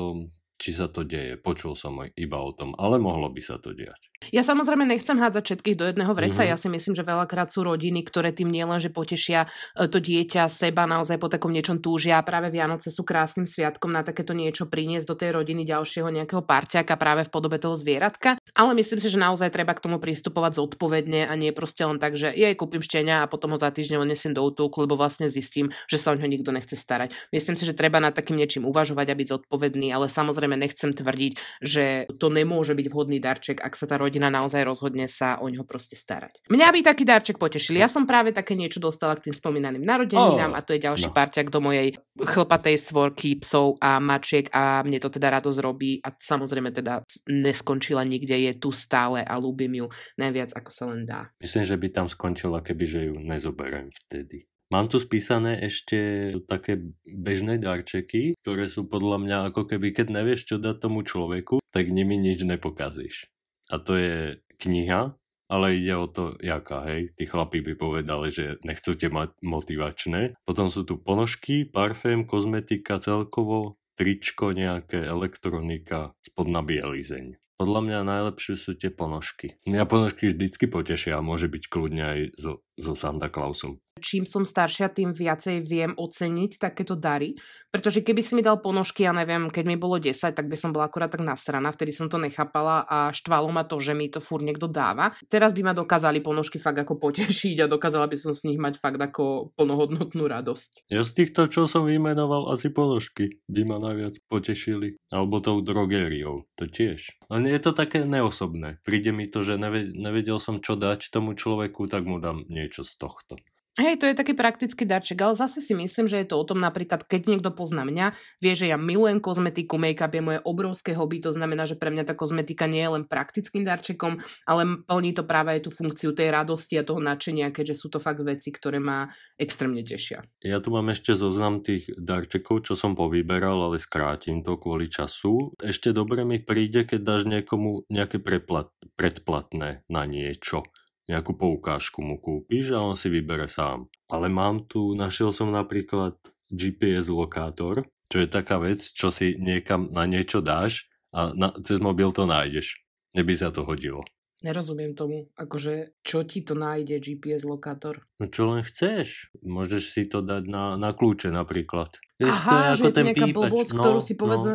[0.58, 1.38] či sa to deje.
[1.38, 4.10] Počul som iba o tom, ale mohlo by sa to diať.
[4.34, 6.42] Ja samozrejme nechcem hádzať všetkých do jedného vreca.
[6.42, 6.52] Mm-hmm.
[6.52, 9.46] Ja si myslím, že veľakrát sú rodiny, ktoré tým nielen, že potešia
[9.78, 12.18] e, to dieťa, seba naozaj po takom niečom túžia.
[12.18, 16.42] A práve Vianoce sú krásnym sviatkom na takéto niečo priniesť do tej rodiny ďalšieho nejakého
[16.42, 18.42] parťaka práve v podobe toho zvieratka.
[18.58, 22.18] Ale myslím si, že naozaj treba k tomu pristupovať zodpovedne a nie proste len tak,
[22.18, 25.70] že jej kúpim štenia a potom ho za týždeň odnesiem do útulku, lebo vlastne zistím,
[25.86, 27.14] že sa o ňo nikto nechce starať.
[27.30, 31.32] Myslím si, že treba nad takým niečím uvažovať a byť zodpovedný, ale samozrejme nechcem tvrdiť,
[31.60, 35.66] že to nemôže byť vhodný darček, ak sa tá rodina naozaj rozhodne sa o ňoho
[35.66, 36.46] proste starať.
[36.48, 37.76] Mňa by taký darček potešil.
[37.76, 41.10] Ja som práve také niečo dostala k tým spomínaným narodeninám oh, a to je ďalší
[41.10, 41.16] no.
[41.16, 46.14] parťak do mojej chlpatej svorky psov a mačiek a mne to teda radosť robí a
[46.14, 49.86] samozrejme teda neskončila nikde, je tu stále a ľúbim ju
[50.20, 51.32] najviac ako sa len dá.
[51.42, 54.46] Myslím, že by tam skončila, keby že ju nezoberiem vtedy.
[54.68, 60.44] Mám tu spísané ešte také bežné darčeky, ktoré sú podľa mňa ako keby, keď nevieš,
[60.44, 63.32] čo dať tomu človeku, tak nimi nič nepokazíš
[63.68, 65.14] a to je kniha,
[65.48, 67.12] ale ide o to, jaká, hej.
[67.16, 70.36] Tí chlapí by povedali, že nechcú mať motivačné.
[70.44, 77.40] Potom sú tu ponožky, parfém, kozmetika celkovo, tričko nejaké, elektronika, spodná bielizeň.
[77.58, 79.58] Podľa mňa najlepšie sú tie ponožky.
[79.66, 83.82] Mňa ponožky vždycky potešia a môže byť kľudne aj so, so Santa Clausom.
[83.98, 87.36] Čím som staršia, tým viacej viem oceniť takéto dary,
[87.68, 90.72] pretože keby si mi dal ponožky, ja neviem, keď mi bolo 10, tak by som
[90.72, 94.24] bola akurát tak nasraná, vtedy som to nechápala a štvalo ma to, že mi to
[94.24, 95.12] fúr niekto dáva.
[95.28, 98.80] Teraz by ma dokázali ponožky fakt ako potešiť a dokázala by som z nich mať
[98.80, 100.88] fakt ako plnohodnotnú radosť.
[100.88, 104.96] Ja z týchto, čo som vymenoval, asi ponožky by ma najviac potešili.
[105.12, 107.20] Alebo tou drogériou, to tiež.
[107.28, 108.80] Len je to také neosobné.
[108.80, 112.96] Príde mi to, že nevedel som, čo dať tomu človeku, tak mu dám niečo z
[112.96, 113.36] tohto.
[113.78, 116.58] Hej, to je taký praktický darček, ale zase si myslím, že je to o tom
[116.58, 118.10] napríklad, keď niekto pozná mňa,
[118.42, 122.10] vie, že ja milujem kozmetiku, make-up je moje obrovské hobby, to znamená, že pre mňa
[122.10, 124.18] tá kozmetika nie je len praktickým darčekom,
[124.50, 128.02] ale plní to práve aj tú funkciu tej radosti a toho nadšenia, keďže sú to
[128.02, 129.06] fakt veci, ktoré ma
[129.38, 130.26] extrémne tešia.
[130.42, 135.54] Ja tu mám ešte zoznam tých darčekov, čo som povyberal, ale skrátim to kvôli času.
[135.62, 140.66] Ešte dobre mi príde, keď dáš niekomu nejaké preplat, predplatné na niečo
[141.08, 143.88] nejakú poukážku mu kúpiš a on si vybere sám.
[144.12, 146.20] Ale mám tu, našiel som napríklad
[146.52, 151.80] GPS lokátor, čo je taká vec, čo si niekam na niečo dáš a na, cez
[151.80, 152.84] mobil to nájdeš.
[153.16, 154.04] Neby sa to hodilo.
[154.38, 155.26] Nerozumiem tomu.
[155.34, 158.06] Akože, čo ti to nájde GPS lokátor?
[158.22, 159.34] No čo len chceš.
[159.42, 161.98] Môžeš si to dať na, na kľúče napríklad.
[162.22, 164.20] Vieš, Aha, to je ako že ten nejaká blbosť, no, ktorú si no.
[164.22, 164.54] povedzme...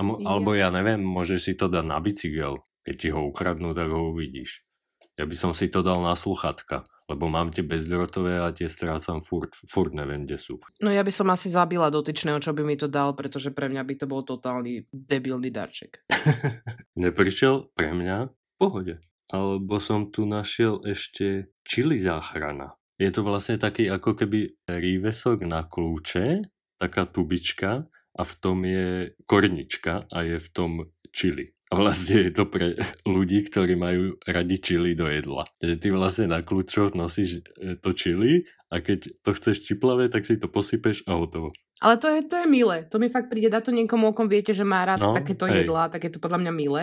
[0.00, 0.18] No.
[0.24, 2.64] Alebo ja neviem, môžeš si to dať na bicykel.
[2.82, 4.64] Keď ti ho ukradnú, tak ho uvidíš.
[5.20, 9.20] Ja by som si to dal na sluchatka, lebo mám tie bezdrotové a tie strácam
[9.20, 10.56] furt, furt neviem, kde sú.
[10.80, 13.82] No ja by som asi zabila dotyčného, čo by mi to dal, pretože pre mňa
[13.84, 16.00] by to bol totálny debilný darček.
[17.04, 18.94] Neprišiel pre mňa v pohode.
[19.28, 22.76] Alebo som tu našiel ešte čili záchrana.
[22.96, 26.44] Je to vlastne taký ako keby rívesok na kľúče,
[26.80, 30.72] taká tubička a v tom je kornička a je v tom
[31.12, 32.76] čili A vlastne je to pre
[33.08, 35.48] ľudí, ktorí majú radi čili do jedla.
[35.64, 40.28] Že ty vlastne na kľúčoch nosíš e, to čili a keď to chceš čiplavé, tak
[40.28, 41.56] si to posypeš a hotovo.
[41.82, 42.86] Ale to je, to je milé.
[42.94, 43.50] To mi fakt príde.
[43.50, 45.66] Dá to niekomu, okom viete, že má rád no, takéto hej.
[45.66, 46.82] jedlá, tak je to podľa mňa milé.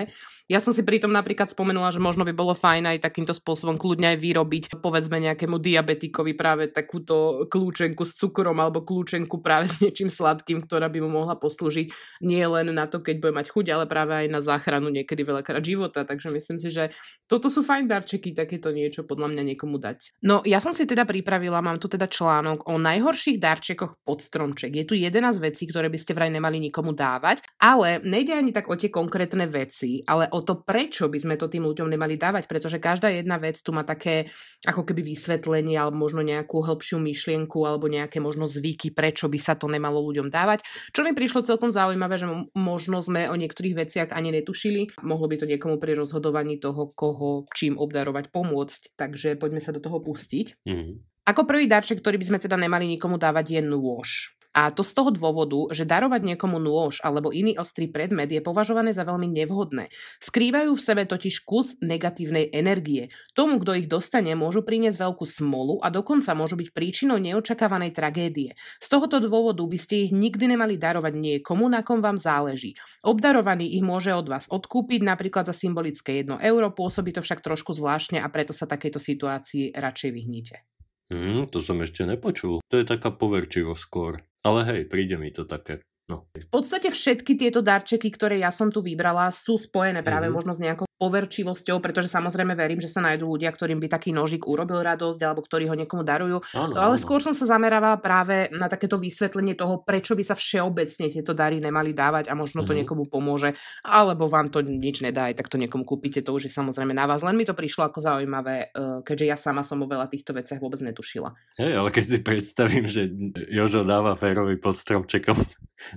[0.49, 4.11] Ja som si pritom napríklad spomenula, že možno by bolo fajn aj takýmto spôsobom kľudne
[4.11, 10.09] aj vyrobiť, povedzme nejakému diabetikovi práve takúto kľúčenku s cukrom alebo kľúčenku práve s niečím
[10.09, 11.93] sladkým, ktorá by mu mohla poslúžiť
[12.25, 15.61] nie len na to, keď bude mať chuť, ale práve aj na záchranu niekedy veľakrát
[15.61, 16.01] života.
[16.01, 16.89] Takže myslím si, že
[17.29, 20.17] toto sú fajn darčeky, takéto niečo podľa mňa niekomu dať.
[20.25, 24.73] No ja som si teda pripravila, mám tu teda článok o najhorších darčekoch pod stromček.
[24.73, 28.65] Je tu 11 vecí, ktoré by ste vraj nemali nikomu dávať, ale nejde ani tak
[28.65, 32.49] o tie konkrétne veci, ale o to, prečo by sme to tým ľuďom nemali dávať,
[32.49, 34.33] pretože každá jedna vec tu má také
[34.65, 39.53] ako keby vysvetlenie alebo možno nejakú hĺbšiu myšlienku alebo nejaké možno zvyky, prečo by sa
[39.53, 40.65] to nemalo ľuďom dávať.
[40.89, 42.25] Čo mi prišlo celkom zaujímavé, že
[42.57, 44.97] možno sme o niektorých veciach ani netušili.
[45.05, 49.83] Mohlo by to niekomu pri rozhodovaní toho, koho čím obdarovať pomôcť, takže poďme sa do
[49.83, 50.65] toho pustiť.
[50.65, 51.09] Mm-hmm.
[51.29, 54.38] Ako prvý darček, ktorý by sme teda nemali nikomu dávať, je nôž.
[54.49, 58.97] A to z toho dôvodu, že darovať niekomu nôž alebo iný ostrý predmet je považované
[58.97, 59.93] za veľmi nevhodné.
[60.17, 63.13] Skrývajú v sebe totiž kus negatívnej energie.
[63.37, 68.57] Tomu, kto ich dostane, môžu priniesť veľkú smolu a dokonca môžu byť príčinou neočakávanej tragédie.
[68.81, 72.73] Z tohoto dôvodu by ste ich nikdy nemali darovať niekomu, na kom vám záleží.
[73.05, 77.77] Obdarovaný ich môže od vás odkúpiť napríklad za symbolické 1 euro, pôsobí to však trošku
[77.77, 80.65] zvláštne a preto sa takejto situácii radšej vyhnite.
[81.09, 82.61] Hmm, to som ešte nepočul.
[82.69, 84.28] To je taká poverčivosť skôr.
[84.43, 85.83] Ale hej, príde mi to také.
[86.09, 86.25] No.
[86.33, 90.33] V podstate všetky tieto darčeky, ktoré ja som tu vybrala, sú spojené práve mm-hmm.
[90.33, 94.43] možno s nejakou poverčivosťou, pretože samozrejme verím, že sa nájdú ľudia, ktorým by taký nožik
[94.43, 96.43] urobil radosť alebo ktorí ho niekomu darujú.
[96.51, 97.01] Áno, Ale áno.
[97.01, 101.63] skôr som sa zamerávala práve na takéto vysvetlenie toho, prečo by sa všeobecne tieto dary
[101.63, 102.83] nemali dávať a možno to mm-hmm.
[102.83, 103.55] niekomu pomôže,
[103.87, 107.23] alebo vám to nič nedá, tak to niekomu kúpite, to už je samozrejme na vás.
[107.23, 110.59] Len mi to prišlo ako zaujímavé, eh, keďže ja sama som o veľa týchto veciach
[110.59, 111.31] vôbec netušila.
[111.55, 113.07] Hej, ale keď si predstavím, že
[113.47, 115.39] Jožo dáva Férovi pod stromčekom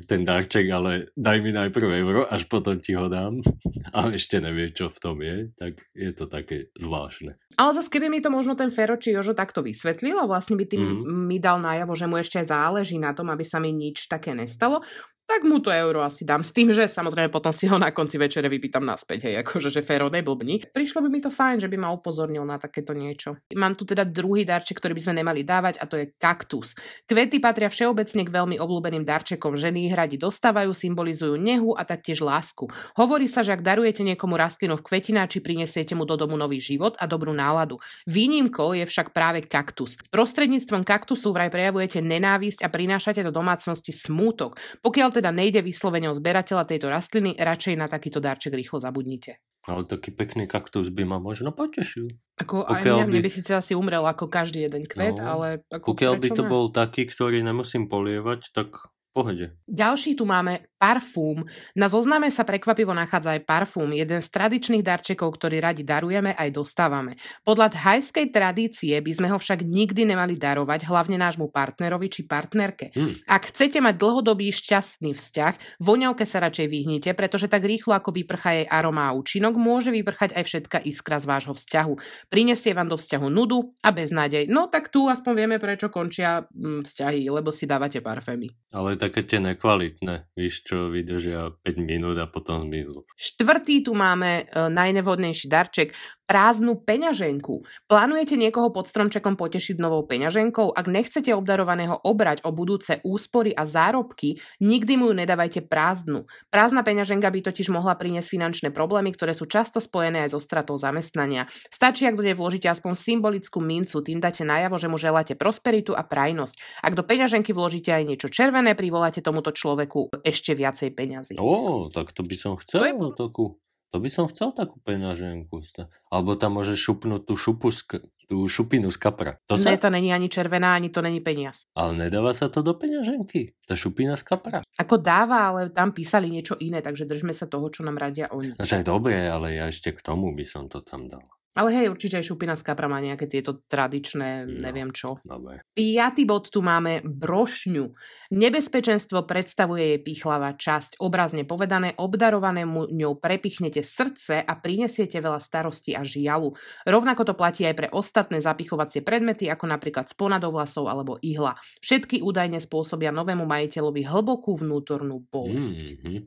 [0.06, 3.42] ten darček, ale daj mi najprv euro, až potom ti ho dám
[3.96, 7.40] a ešte nevie, čo v tom je, tak je to také zvláštne.
[7.56, 10.64] Ale zase keby mi to možno ten Fero či Jožo takto vysvetlil a vlastne by
[10.68, 11.28] tým mm.
[11.28, 14.84] mi dal najavo, že mu ešte záleží na tom, aby sa mi nič také nestalo,
[15.26, 16.44] tak mu to euro asi dám.
[16.44, 19.80] S tým, že samozrejme potom si ho na konci večere vypýtam naspäť, hej, akože, že
[19.80, 20.74] Fero neblbni.
[20.74, 23.40] Prišlo by mi to fajn, že by ma upozornil na takéto niečo.
[23.56, 26.76] Mám tu teda druhý darček, ktorý by sme nemali dávať a to je kaktus.
[27.08, 29.56] Kvety patria všeobecne k veľmi obľúbeným darčekom.
[29.56, 32.68] Ženy ich radi dostávajú, symbolizujú nehu a taktiež lásku.
[32.98, 36.98] Hovorí sa, že ak darujete niekomu rastlinu v kvetináči, prinesiete mu do domu nový život
[36.98, 37.78] a dobrú náladu.
[38.04, 39.96] Výnimkou je však práve kaktus.
[40.10, 44.58] Prostredníctvom kaktusu vraj prejavujete nenávisť a prinášate do domácnosti smútok.
[44.82, 49.38] Pokiaľ teda nejde vyslovene o zberateľa tejto rastliny, radšej na takýto darček rýchlo zabudnite.
[49.62, 52.10] Ale taký pekný kaktus by ma možno potešil.
[52.42, 53.22] Ako aj mňa, by...
[53.22, 55.62] by síce asi umrel ako každý jeden kvet, no, ale...
[55.70, 56.50] Ako pokiaľ by to ne?
[56.50, 59.54] bol taký, ktorý nemusím polievať, tak pohode.
[59.68, 61.46] Ďalší tu máme parfum.
[61.78, 66.50] Na zozname sa prekvapivo nachádza aj parfum, jeden z tradičných darčekov, ktorý radi darujeme aj
[66.50, 67.14] dostávame.
[67.46, 72.90] Podľa thajskej tradície by sme ho však nikdy nemali darovať, hlavne nášmu partnerovi či partnerke.
[72.98, 73.14] Hmm.
[73.30, 78.50] Ak chcete mať dlhodobý šťastný vzťah, voňavke sa radšej vyhnite, pretože tak rýchlo ako vyprchá
[78.58, 81.94] jej aroma a účinok, môže vyprchať aj všetka iskra z vášho vzťahu.
[82.26, 84.50] Prinesie vám do vzťahu nudu a beznádej.
[84.50, 88.72] No tak tu aspoň vieme, prečo končia mm, vzťahy, lebo si dávate parfémy.
[88.74, 93.04] Ale také tie nekvalitné, víš, čo vydržia 5 minút a potom zmiznú.
[93.16, 95.92] Štvrtý tu máme e, najnevhodnejší darček
[96.32, 97.60] prázdnu peňaženku.
[97.92, 100.72] Plánujete niekoho pod stromčekom potešiť novou peňaženkou?
[100.72, 106.24] Ak nechcete obdarovaného obrať o budúce úspory a zárobky, nikdy mu ju nedávajte prázdnu.
[106.48, 110.80] Prázdna peňaženka by totiž mohla priniesť finančné problémy, ktoré sú často spojené aj so stratou
[110.80, 111.52] zamestnania.
[111.68, 115.92] Stačí, ak do nej vložíte aspoň symbolickú mincu, tým dáte najavo, že mu želáte prosperitu
[115.92, 116.80] a prajnosť.
[116.80, 121.36] Ak do peňaženky vložíte aj niečo červené, privoláte tomuto človeku ešte viacej peňazí.
[121.36, 123.20] Ó, tak to by som chcel to je...
[123.20, 123.60] takú
[123.92, 125.60] to by som chcel takú peňaženku.
[126.08, 129.36] Alebo tam môžeš šupnúť tú, šupu z, tú šupinu z kapra.
[129.52, 129.68] To sa...
[129.68, 131.68] Ne, to není ani červená, ani to není peniaz.
[131.76, 133.52] Ale nedáva sa to do peňaženky.
[133.68, 134.64] Tá šupina z kapra.
[134.80, 138.56] Ako dáva, ale tam písali niečo iné, takže držme sa toho, čo nám radia oni.
[138.56, 141.28] No však dobre, ale ja ešte k tomu by som to tam dal.
[141.52, 145.20] Ale hej, určite aj šupina z kapra má nejaké tieto tradičné, no, neviem čo.
[145.20, 145.60] Dobre.
[145.76, 147.92] Piatý bod tu máme brošňu.
[148.32, 150.96] Nebezpečenstvo predstavuje jej pichlava časť.
[151.04, 156.56] Obrazne povedané, obdarovanému ňou prepichnete srdce a prinesiete veľa starosti a žialu.
[156.88, 161.52] Rovnako to platí aj pre ostatné zapichovacie predmety, ako napríklad spona do vlasov alebo ihla.
[161.84, 166.00] Všetky údajne spôsobia novému majiteľovi hlbokú vnútornú bolesť.
[166.00, 166.18] Mm-hmm.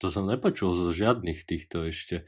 [0.00, 2.24] To som nepočul zo žiadnych týchto ešte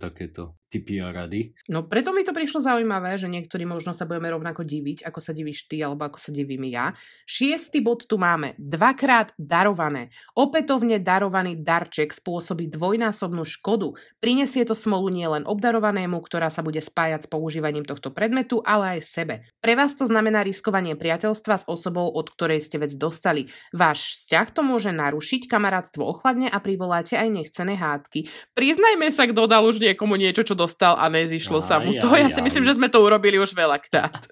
[0.00, 1.54] takéto typy a rady.
[1.70, 5.30] No preto mi to prišlo zaujímavé, že niektorí možno sa budeme rovnako diviť, ako sa
[5.30, 6.92] divíš ty, alebo ako sa divím ja.
[7.22, 8.58] Šiestý bod tu máme.
[8.58, 10.10] Dvakrát darované.
[10.34, 13.94] Opätovne darovaný darček spôsobí dvojnásobnú škodu.
[14.18, 19.06] Prinesie to smolu nielen obdarovanému, ktorá sa bude spájať s používaním tohto predmetu, ale aj
[19.06, 19.34] sebe.
[19.62, 23.46] Pre vás to znamená riskovanie priateľstva s osobou, od ktorej ste vec dostali.
[23.70, 28.26] Váš vzťah to môže narušiť, kamarátstvo ochladne a privoláte aj nechcené hádky.
[28.58, 32.08] Priznajme sa, kto dal už niekomu niečo, čo dostal a nezišlo aj, sa mu to.
[32.08, 32.46] Aj, ja si aj.
[32.48, 34.26] myslím, že sme to urobili už veľakrát.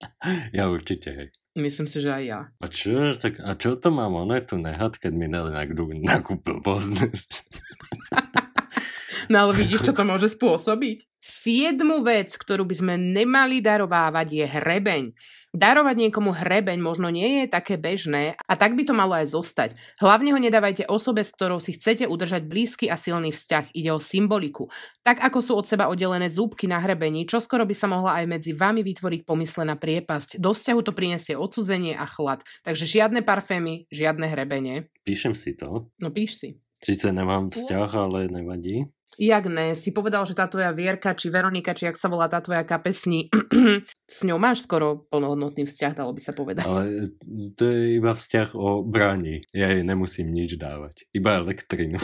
[0.56, 1.28] ja určite, hej.
[1.56, 2.40] Myslím si, že aj ja.
[2.60, 5.52] A čo, tak, a čo to mám ono tu nehať, keď mi dali
[6.04, 7.28] nakúpil poznes?
[9.32, 11.06] no ale vidíš, čo to môže spôsobiť?
[11.26, 15.04] Siedmu vec, ktorú by sme nemali darovávať, je hrebeň.
[15.56, 19.74] Darovať niekomu hrebeň možno nie je také bežné a tak by to malo aj zostať.
[19.98, 23.72] Hlavne ho nedávajte osobe, s ktorou si chcete udržať blízky a silný vzťah.
[23.72, 24.70] Ide o symboliku.
[25.02, 28.24] Tak ako sú od seba oddelené zúbky na hrebení, čo skoro by sa mohla aj
[28.30, 30.38] medzi vami vytvoriť pomyslená priepasť.
[30.38, 32.46] Do vzťahu to prinesie odsudzenie a chlad.
[32.62, 34.92] Takže žiadne parfémy, žiadne hrebenie.
[35.02, 35.90] Píšem si to.
[35.98, 36.48] No píš si.
[36.84, 38.86] Sice nemám vzťah, ale nevadí.
[39.16, 42.44] Jak ne, si povedal, že tá tvoja Vierka, či Veronika, či jak sa volá tá
[42.44, 43.32] tvoja kapesní,
[44.04, 46.68] s ňou máš skoro plnohodnotný vzťah, dalo by sa povedať.
[46.68, 47.08] Ale
[47.56, 49.40] to je iba vzťah o bráni.
[49.56, 51.08] Ja jej nemusím nič dávať.
[51.16, 51.96] Iba elektrinu.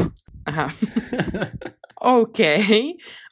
[0.48, 0.72] Aha.
[2.03, 2.41] OK.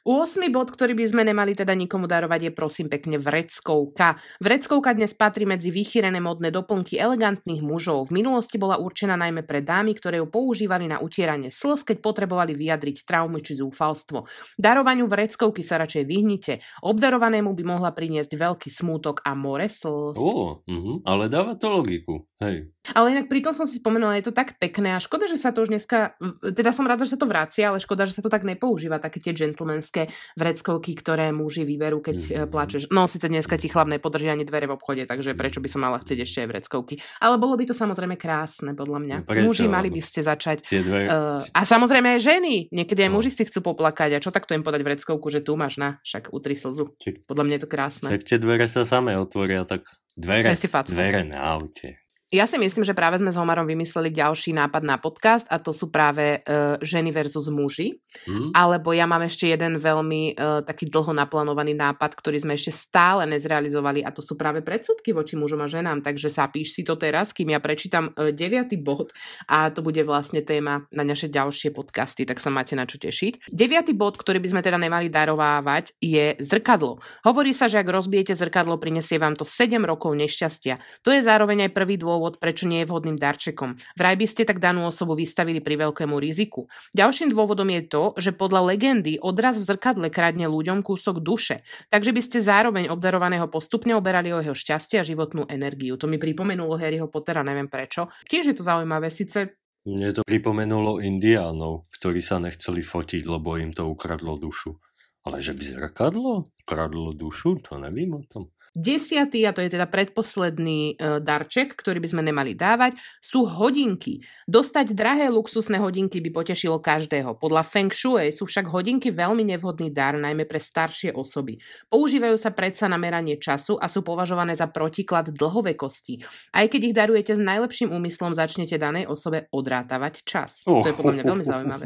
[0.07, 0.47] 8.
[0.47, 4.15] bod, ktorý by sme nemali teda nikomu darovať, je prosím pekne vreckovka.
[4.39, 8.07] Vreckovka dnes patrí medzi vychýrené modné doplnky elegantných mužov.
[8.07, 12.55] V minulosti bola určená najmä pre dámy, ktoré ju používali na utieranie slz, keď potrebovali
[12.55, 14.23] vyjadriť traumy či zúfalstvo.
[14.55, 16.63] Darovaniu vreckovky sa radšej vyhnite.
[16.81, 20.15] Obdarovanému by mohla priniesť veľký smútok a more slz.
[20.15, 22.30] Ó, uh-huh, ale dáva to logiku.
[22.41, 22.73] Hej.
[22.97, 25.53] Ale inak pri tom som si spomenula, je to tak pekné a škoda, že sa
[25.53, 28.33] to už dneska, teda som rada, že sa to vracia, ale škoda, že sa to
[28.33, 32.49] tak nepoužíva, také tie gentlemanské vreckovky, ktoré muži vyberú, keď mm.
[32.49, 32.81] plačeš.
[32.89, 36.01] No síce dneska ti chlap nepodrží ani dvere v obchode, takže prečo by som mala
[36.01, 36.97] chcieť ešte aj vreckovky.
[37.21, 39.17] Ale bolo by to samozrejme krásne, podľa mňa.
[39.21, 39.45] No, prečo?
[39.45, 40.65] Muži mali by ste začať.
[40.65, 41.05] Dvere...
[41.05, 42.55] Uh, a samozrejme aj ženy.
[42.73, 43.21] Niekedy aj no.
[43.21, 44.17] muži si chcú poplakať.
[44.17, 46.97] A čo takto im podať vreckovku, že tu máš na, však utri slzu.
[46.97, 47.21] Či...
[47.29, 48.07] Podľa mňa je to krásne.
[48.09, 49.85] Tak tie dvere sa samé otvoria, tak
[50.17, 50.49] dvere,
[50.89, 52.00] dvere na aute.
[52.31, 55.75] Ja si myslím, že práve sme s Homarom vymysleli ďalší nápad na podcast a to
[55.75, 57.99] sú práve uh, ženy versus muži.
[58.23, 58.55] Mm.
[58.55, 63.27] Alebo ja mám ešte jeden veľmi uh, taký dlho naplánovaný nápad, ktorý sme ešte stále
[63.27, 65.99] nezrealizovali a to sú práve predsudky voči mužom a ženám.
[65.99, 69.11] Takže sa píš si to teraz, kým ja prečítam uh, deviatý bod
[69.51, 73.51] a to bude vlastne téma na naše ďalšie podcasty, tak sa máte na čo tešiť.
[73.51, 77.03] Deviatý bod, ktorý by sme teda nemali darovávať, je zrkadlo.
[77.27, 81.03] Hovorí sa, že ak rozbijete zrkadlo, prinesie vám to 7 rokov nešťastia.
[81.03, 83.81] To je zároveň aj prvý dôvod dôvod, prečo nie je vhodným darčekom.
[83.97, 86.69] Vraj by ste tak danú osobu vystavili pri veľkému riziku.
[86.93, 92.13] Ďalším dôvodom je to, že podľa legendy odraz v zrkadle kradne ľuďom kúsok duše, takže
[92.13, 95.97] by ste zároveň obdarovaného postupne oberali o jeho šťastie a životnú energiu.
[95.97, 98.13] To mi pripomenulo Harryho Pottera, neviem prečo.
[98.29, 103.73] Tiež je to zaujímavé, síce mne to pripomenulo indiánov, ktorí sa nechceli fotiť, lebo im
[103.73, 104.77] to ukradlo dušu.
[105.25, 108.53] Ale že by zrkadlo kradlo dušu, to nevím o tom.
[108.71, 114.23] Desiatý, a to je teda predposledný e, darček, ktorý by sme nemali dávať, sú hodinky.
[114.47, 117.35] Dostať drahé luxusné hodinky by potešilo každého.
[117.35, 121.59] Podľa Feng Shui sú však hodinky veľmi nevhodný dar, najmä pre staršie osoby.
[121.91, 126.23] Používajú sa predsa na meranie času a sú považované za protiklad dlhovekosti.
[126.55, 130.63] Aj keď ich darujete s najlepším úmyslom, začnete danej osobe odrátavať čas.
[130.63, 131.85] To je podľa mňa veľmi zaujímavé.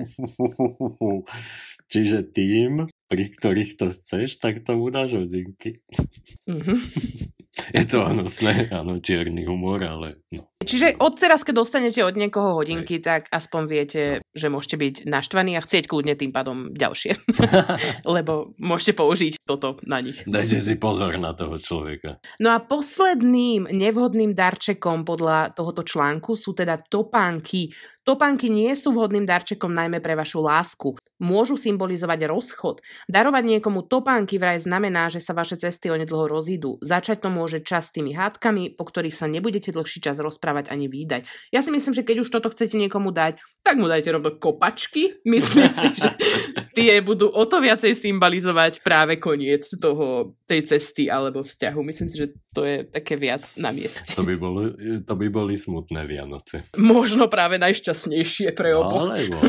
[1.92, 5.84] Čiže tým, pri ktorých to chceš, tak tomu dáš hodinky.
[6.50, 6.80] Mm-hmm.
[7.78, 10.55] Je to hnusné, áno, čierny humor, ale no.
[10.64, 13.04] Čiže od teraz, keď dostanete od niekoho hodinky, Hej.
[13.04, 17.20] tak aspoň viete, že môžete byť naštvaní a chcieť kľudne tým pádom ďalšie.
[18.16, 20.24] Lebo môžete použiť toto na nich.
[20.24, 22.24] Dajte si pozor na toho človeka.
[22.40, 27.76] No a posledným nevhodným darčekom podľa tohoto článku sú teda topánky.
[28.06, 30.94] Topánky nie sú vhodným darčekom najmä pre vašu lásku.
[31.18, 32.86] Môžu symbolizovať rozchod.
[33.10, 36.78] Darovať niekomu topánky vraj znamená, že sa vaše cesty onedlho rozídu.
[36.86, 41.28] Začať to môže častými hádkami, po ktorých sa nebudete dlhší čas rozprávať ani výdať.
[41.52, 45.18] Ja si myslím, že keď už toto chcete niekomu dať, tak mu dajte rovno kopačky.
[45.26, 46.14] Myslím si, že
[46.78, 51.80] tie budú o to viacej symbolizovať práve koniec toho, tej cesty alebo vzťahu.
[51.82, 54.14] Myslím si, že to je také viac na mieste.
[54.14, 54.70] To by, bolo,
[55.02, 56.70] to by boli smutné Vianoce.
[56.78, 59.10] Možno práve najšťastnejšie pre oboch.
[59.10, 59.40] Alebo,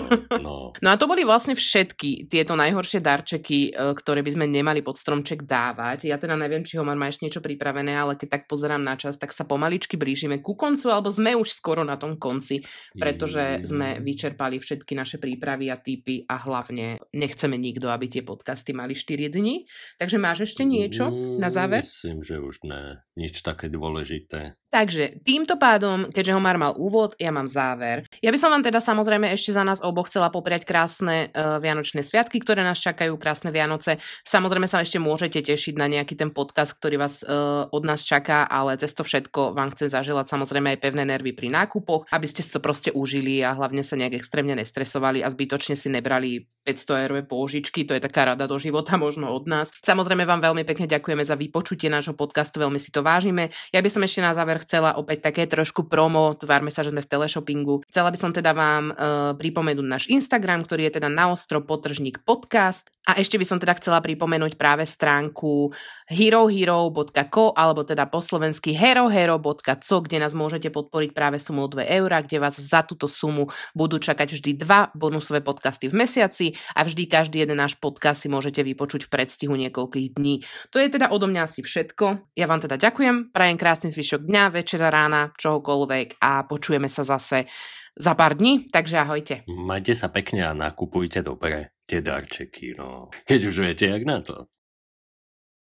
[0.41, 0.57] no.
[0.83, 4.97] no a to boli vlastne všetky tieto najhoršie darčeky, e, ktoré by sme nemali pod
[4.97, 6.09] stromček dávať.
[6.09, 9.20] Ja teda neviem, či Homar má ešte niečo pripravené, ale keď tak pozerám na čas,
[9.20, 12.62] tak sa pomaličky blížime ku koncu, alebo sme už skoro na tom konci,
[12.97, 18.74] pretože sme vyčerpali všetky naše prípravy a typy a hlavne nechceme nikto, aby tie podcasty
[18.74, 19.66] mali 4 dní.
[19.97, 21.09] Takže máš ešte niečo
[21.39, 21.87] na záver?
[21.87, 23.03] Myslím, že už ne.
[23.16, 24.59] Nič také dôležité.
[24.67, 28.03] Takže týmto pádom, keďže Homar mal úvod, ja mám záver.
[28.19, 32.03] Ja by som vám teda samozrejme ešte za nás oboch chcela popriať krásne uh, Vianočné
[32.03, 34.03] sviatky, ktoré nás čakajú, krásne Vianoce.
[34.27, 38.45] Samozrejme sa ešte môžete tešiť na nejaký ten podcast, ktorý vás uh, od nás čaká,
[38.45, 42.43] ale cez to všetko vám chcem zaželať samozrejme aj pevné nervy pri nákupoch, aby ste
[42.43, 47.07] si to proste užili a hlavne sa nejak extrémne nestresovali a zbytočne si nebrali 500
[47.07, 49.71] eurové pôžičky, to je taká rada do života možno od nás.
[49.87, 53.55] Samozrejme vám veľmi pekne ďakujeme za vypočutie nášho podcastu, veľmi si to vážime.
[53.71, 57.07] Ja by som ešte na záver chcela opäť také trošku promo, tvárme sa, že sme
[57.07, 57.87] v teleshoppingu.
[57.87, 58.97] Chcela by som teda vám uh,
[59.39, 64.03] pripomenúť náš Instagram, ktorý je teda naostro potržník podcast a ešte by som teda chcela
[64.03, 65.71] pripomenúť práve stránku
[66.07, 72.38] herohero.co alebo teda po slovensky herohero.co, kde nás môžete podporiť práve sumou 2 eurá, kde
[72.38, 77.42] vás za túto sumu budú čakať vždy dva bonusové podcasty v mesiaci a vždy každý
[77.42, 80.46] jeden náš podcast si môžete vypočuť v predstihu niekoľkých dní.
[80.70, 82.34] To je teda odo mňa asi všetko.
[82.38, 87.50] Ja vám teda ďakujem, prajem krásny zvyšok dňa, večera, rána, čohokoľvek a počujeme sa zase
[87.96, 89.34] za pár dní, takže ahojte.
[89.48, 93.09] Majte sa pekne a nakupujte dobre tie darčeky, no.
[93.24, 94.50] Keď už viete, jak na to.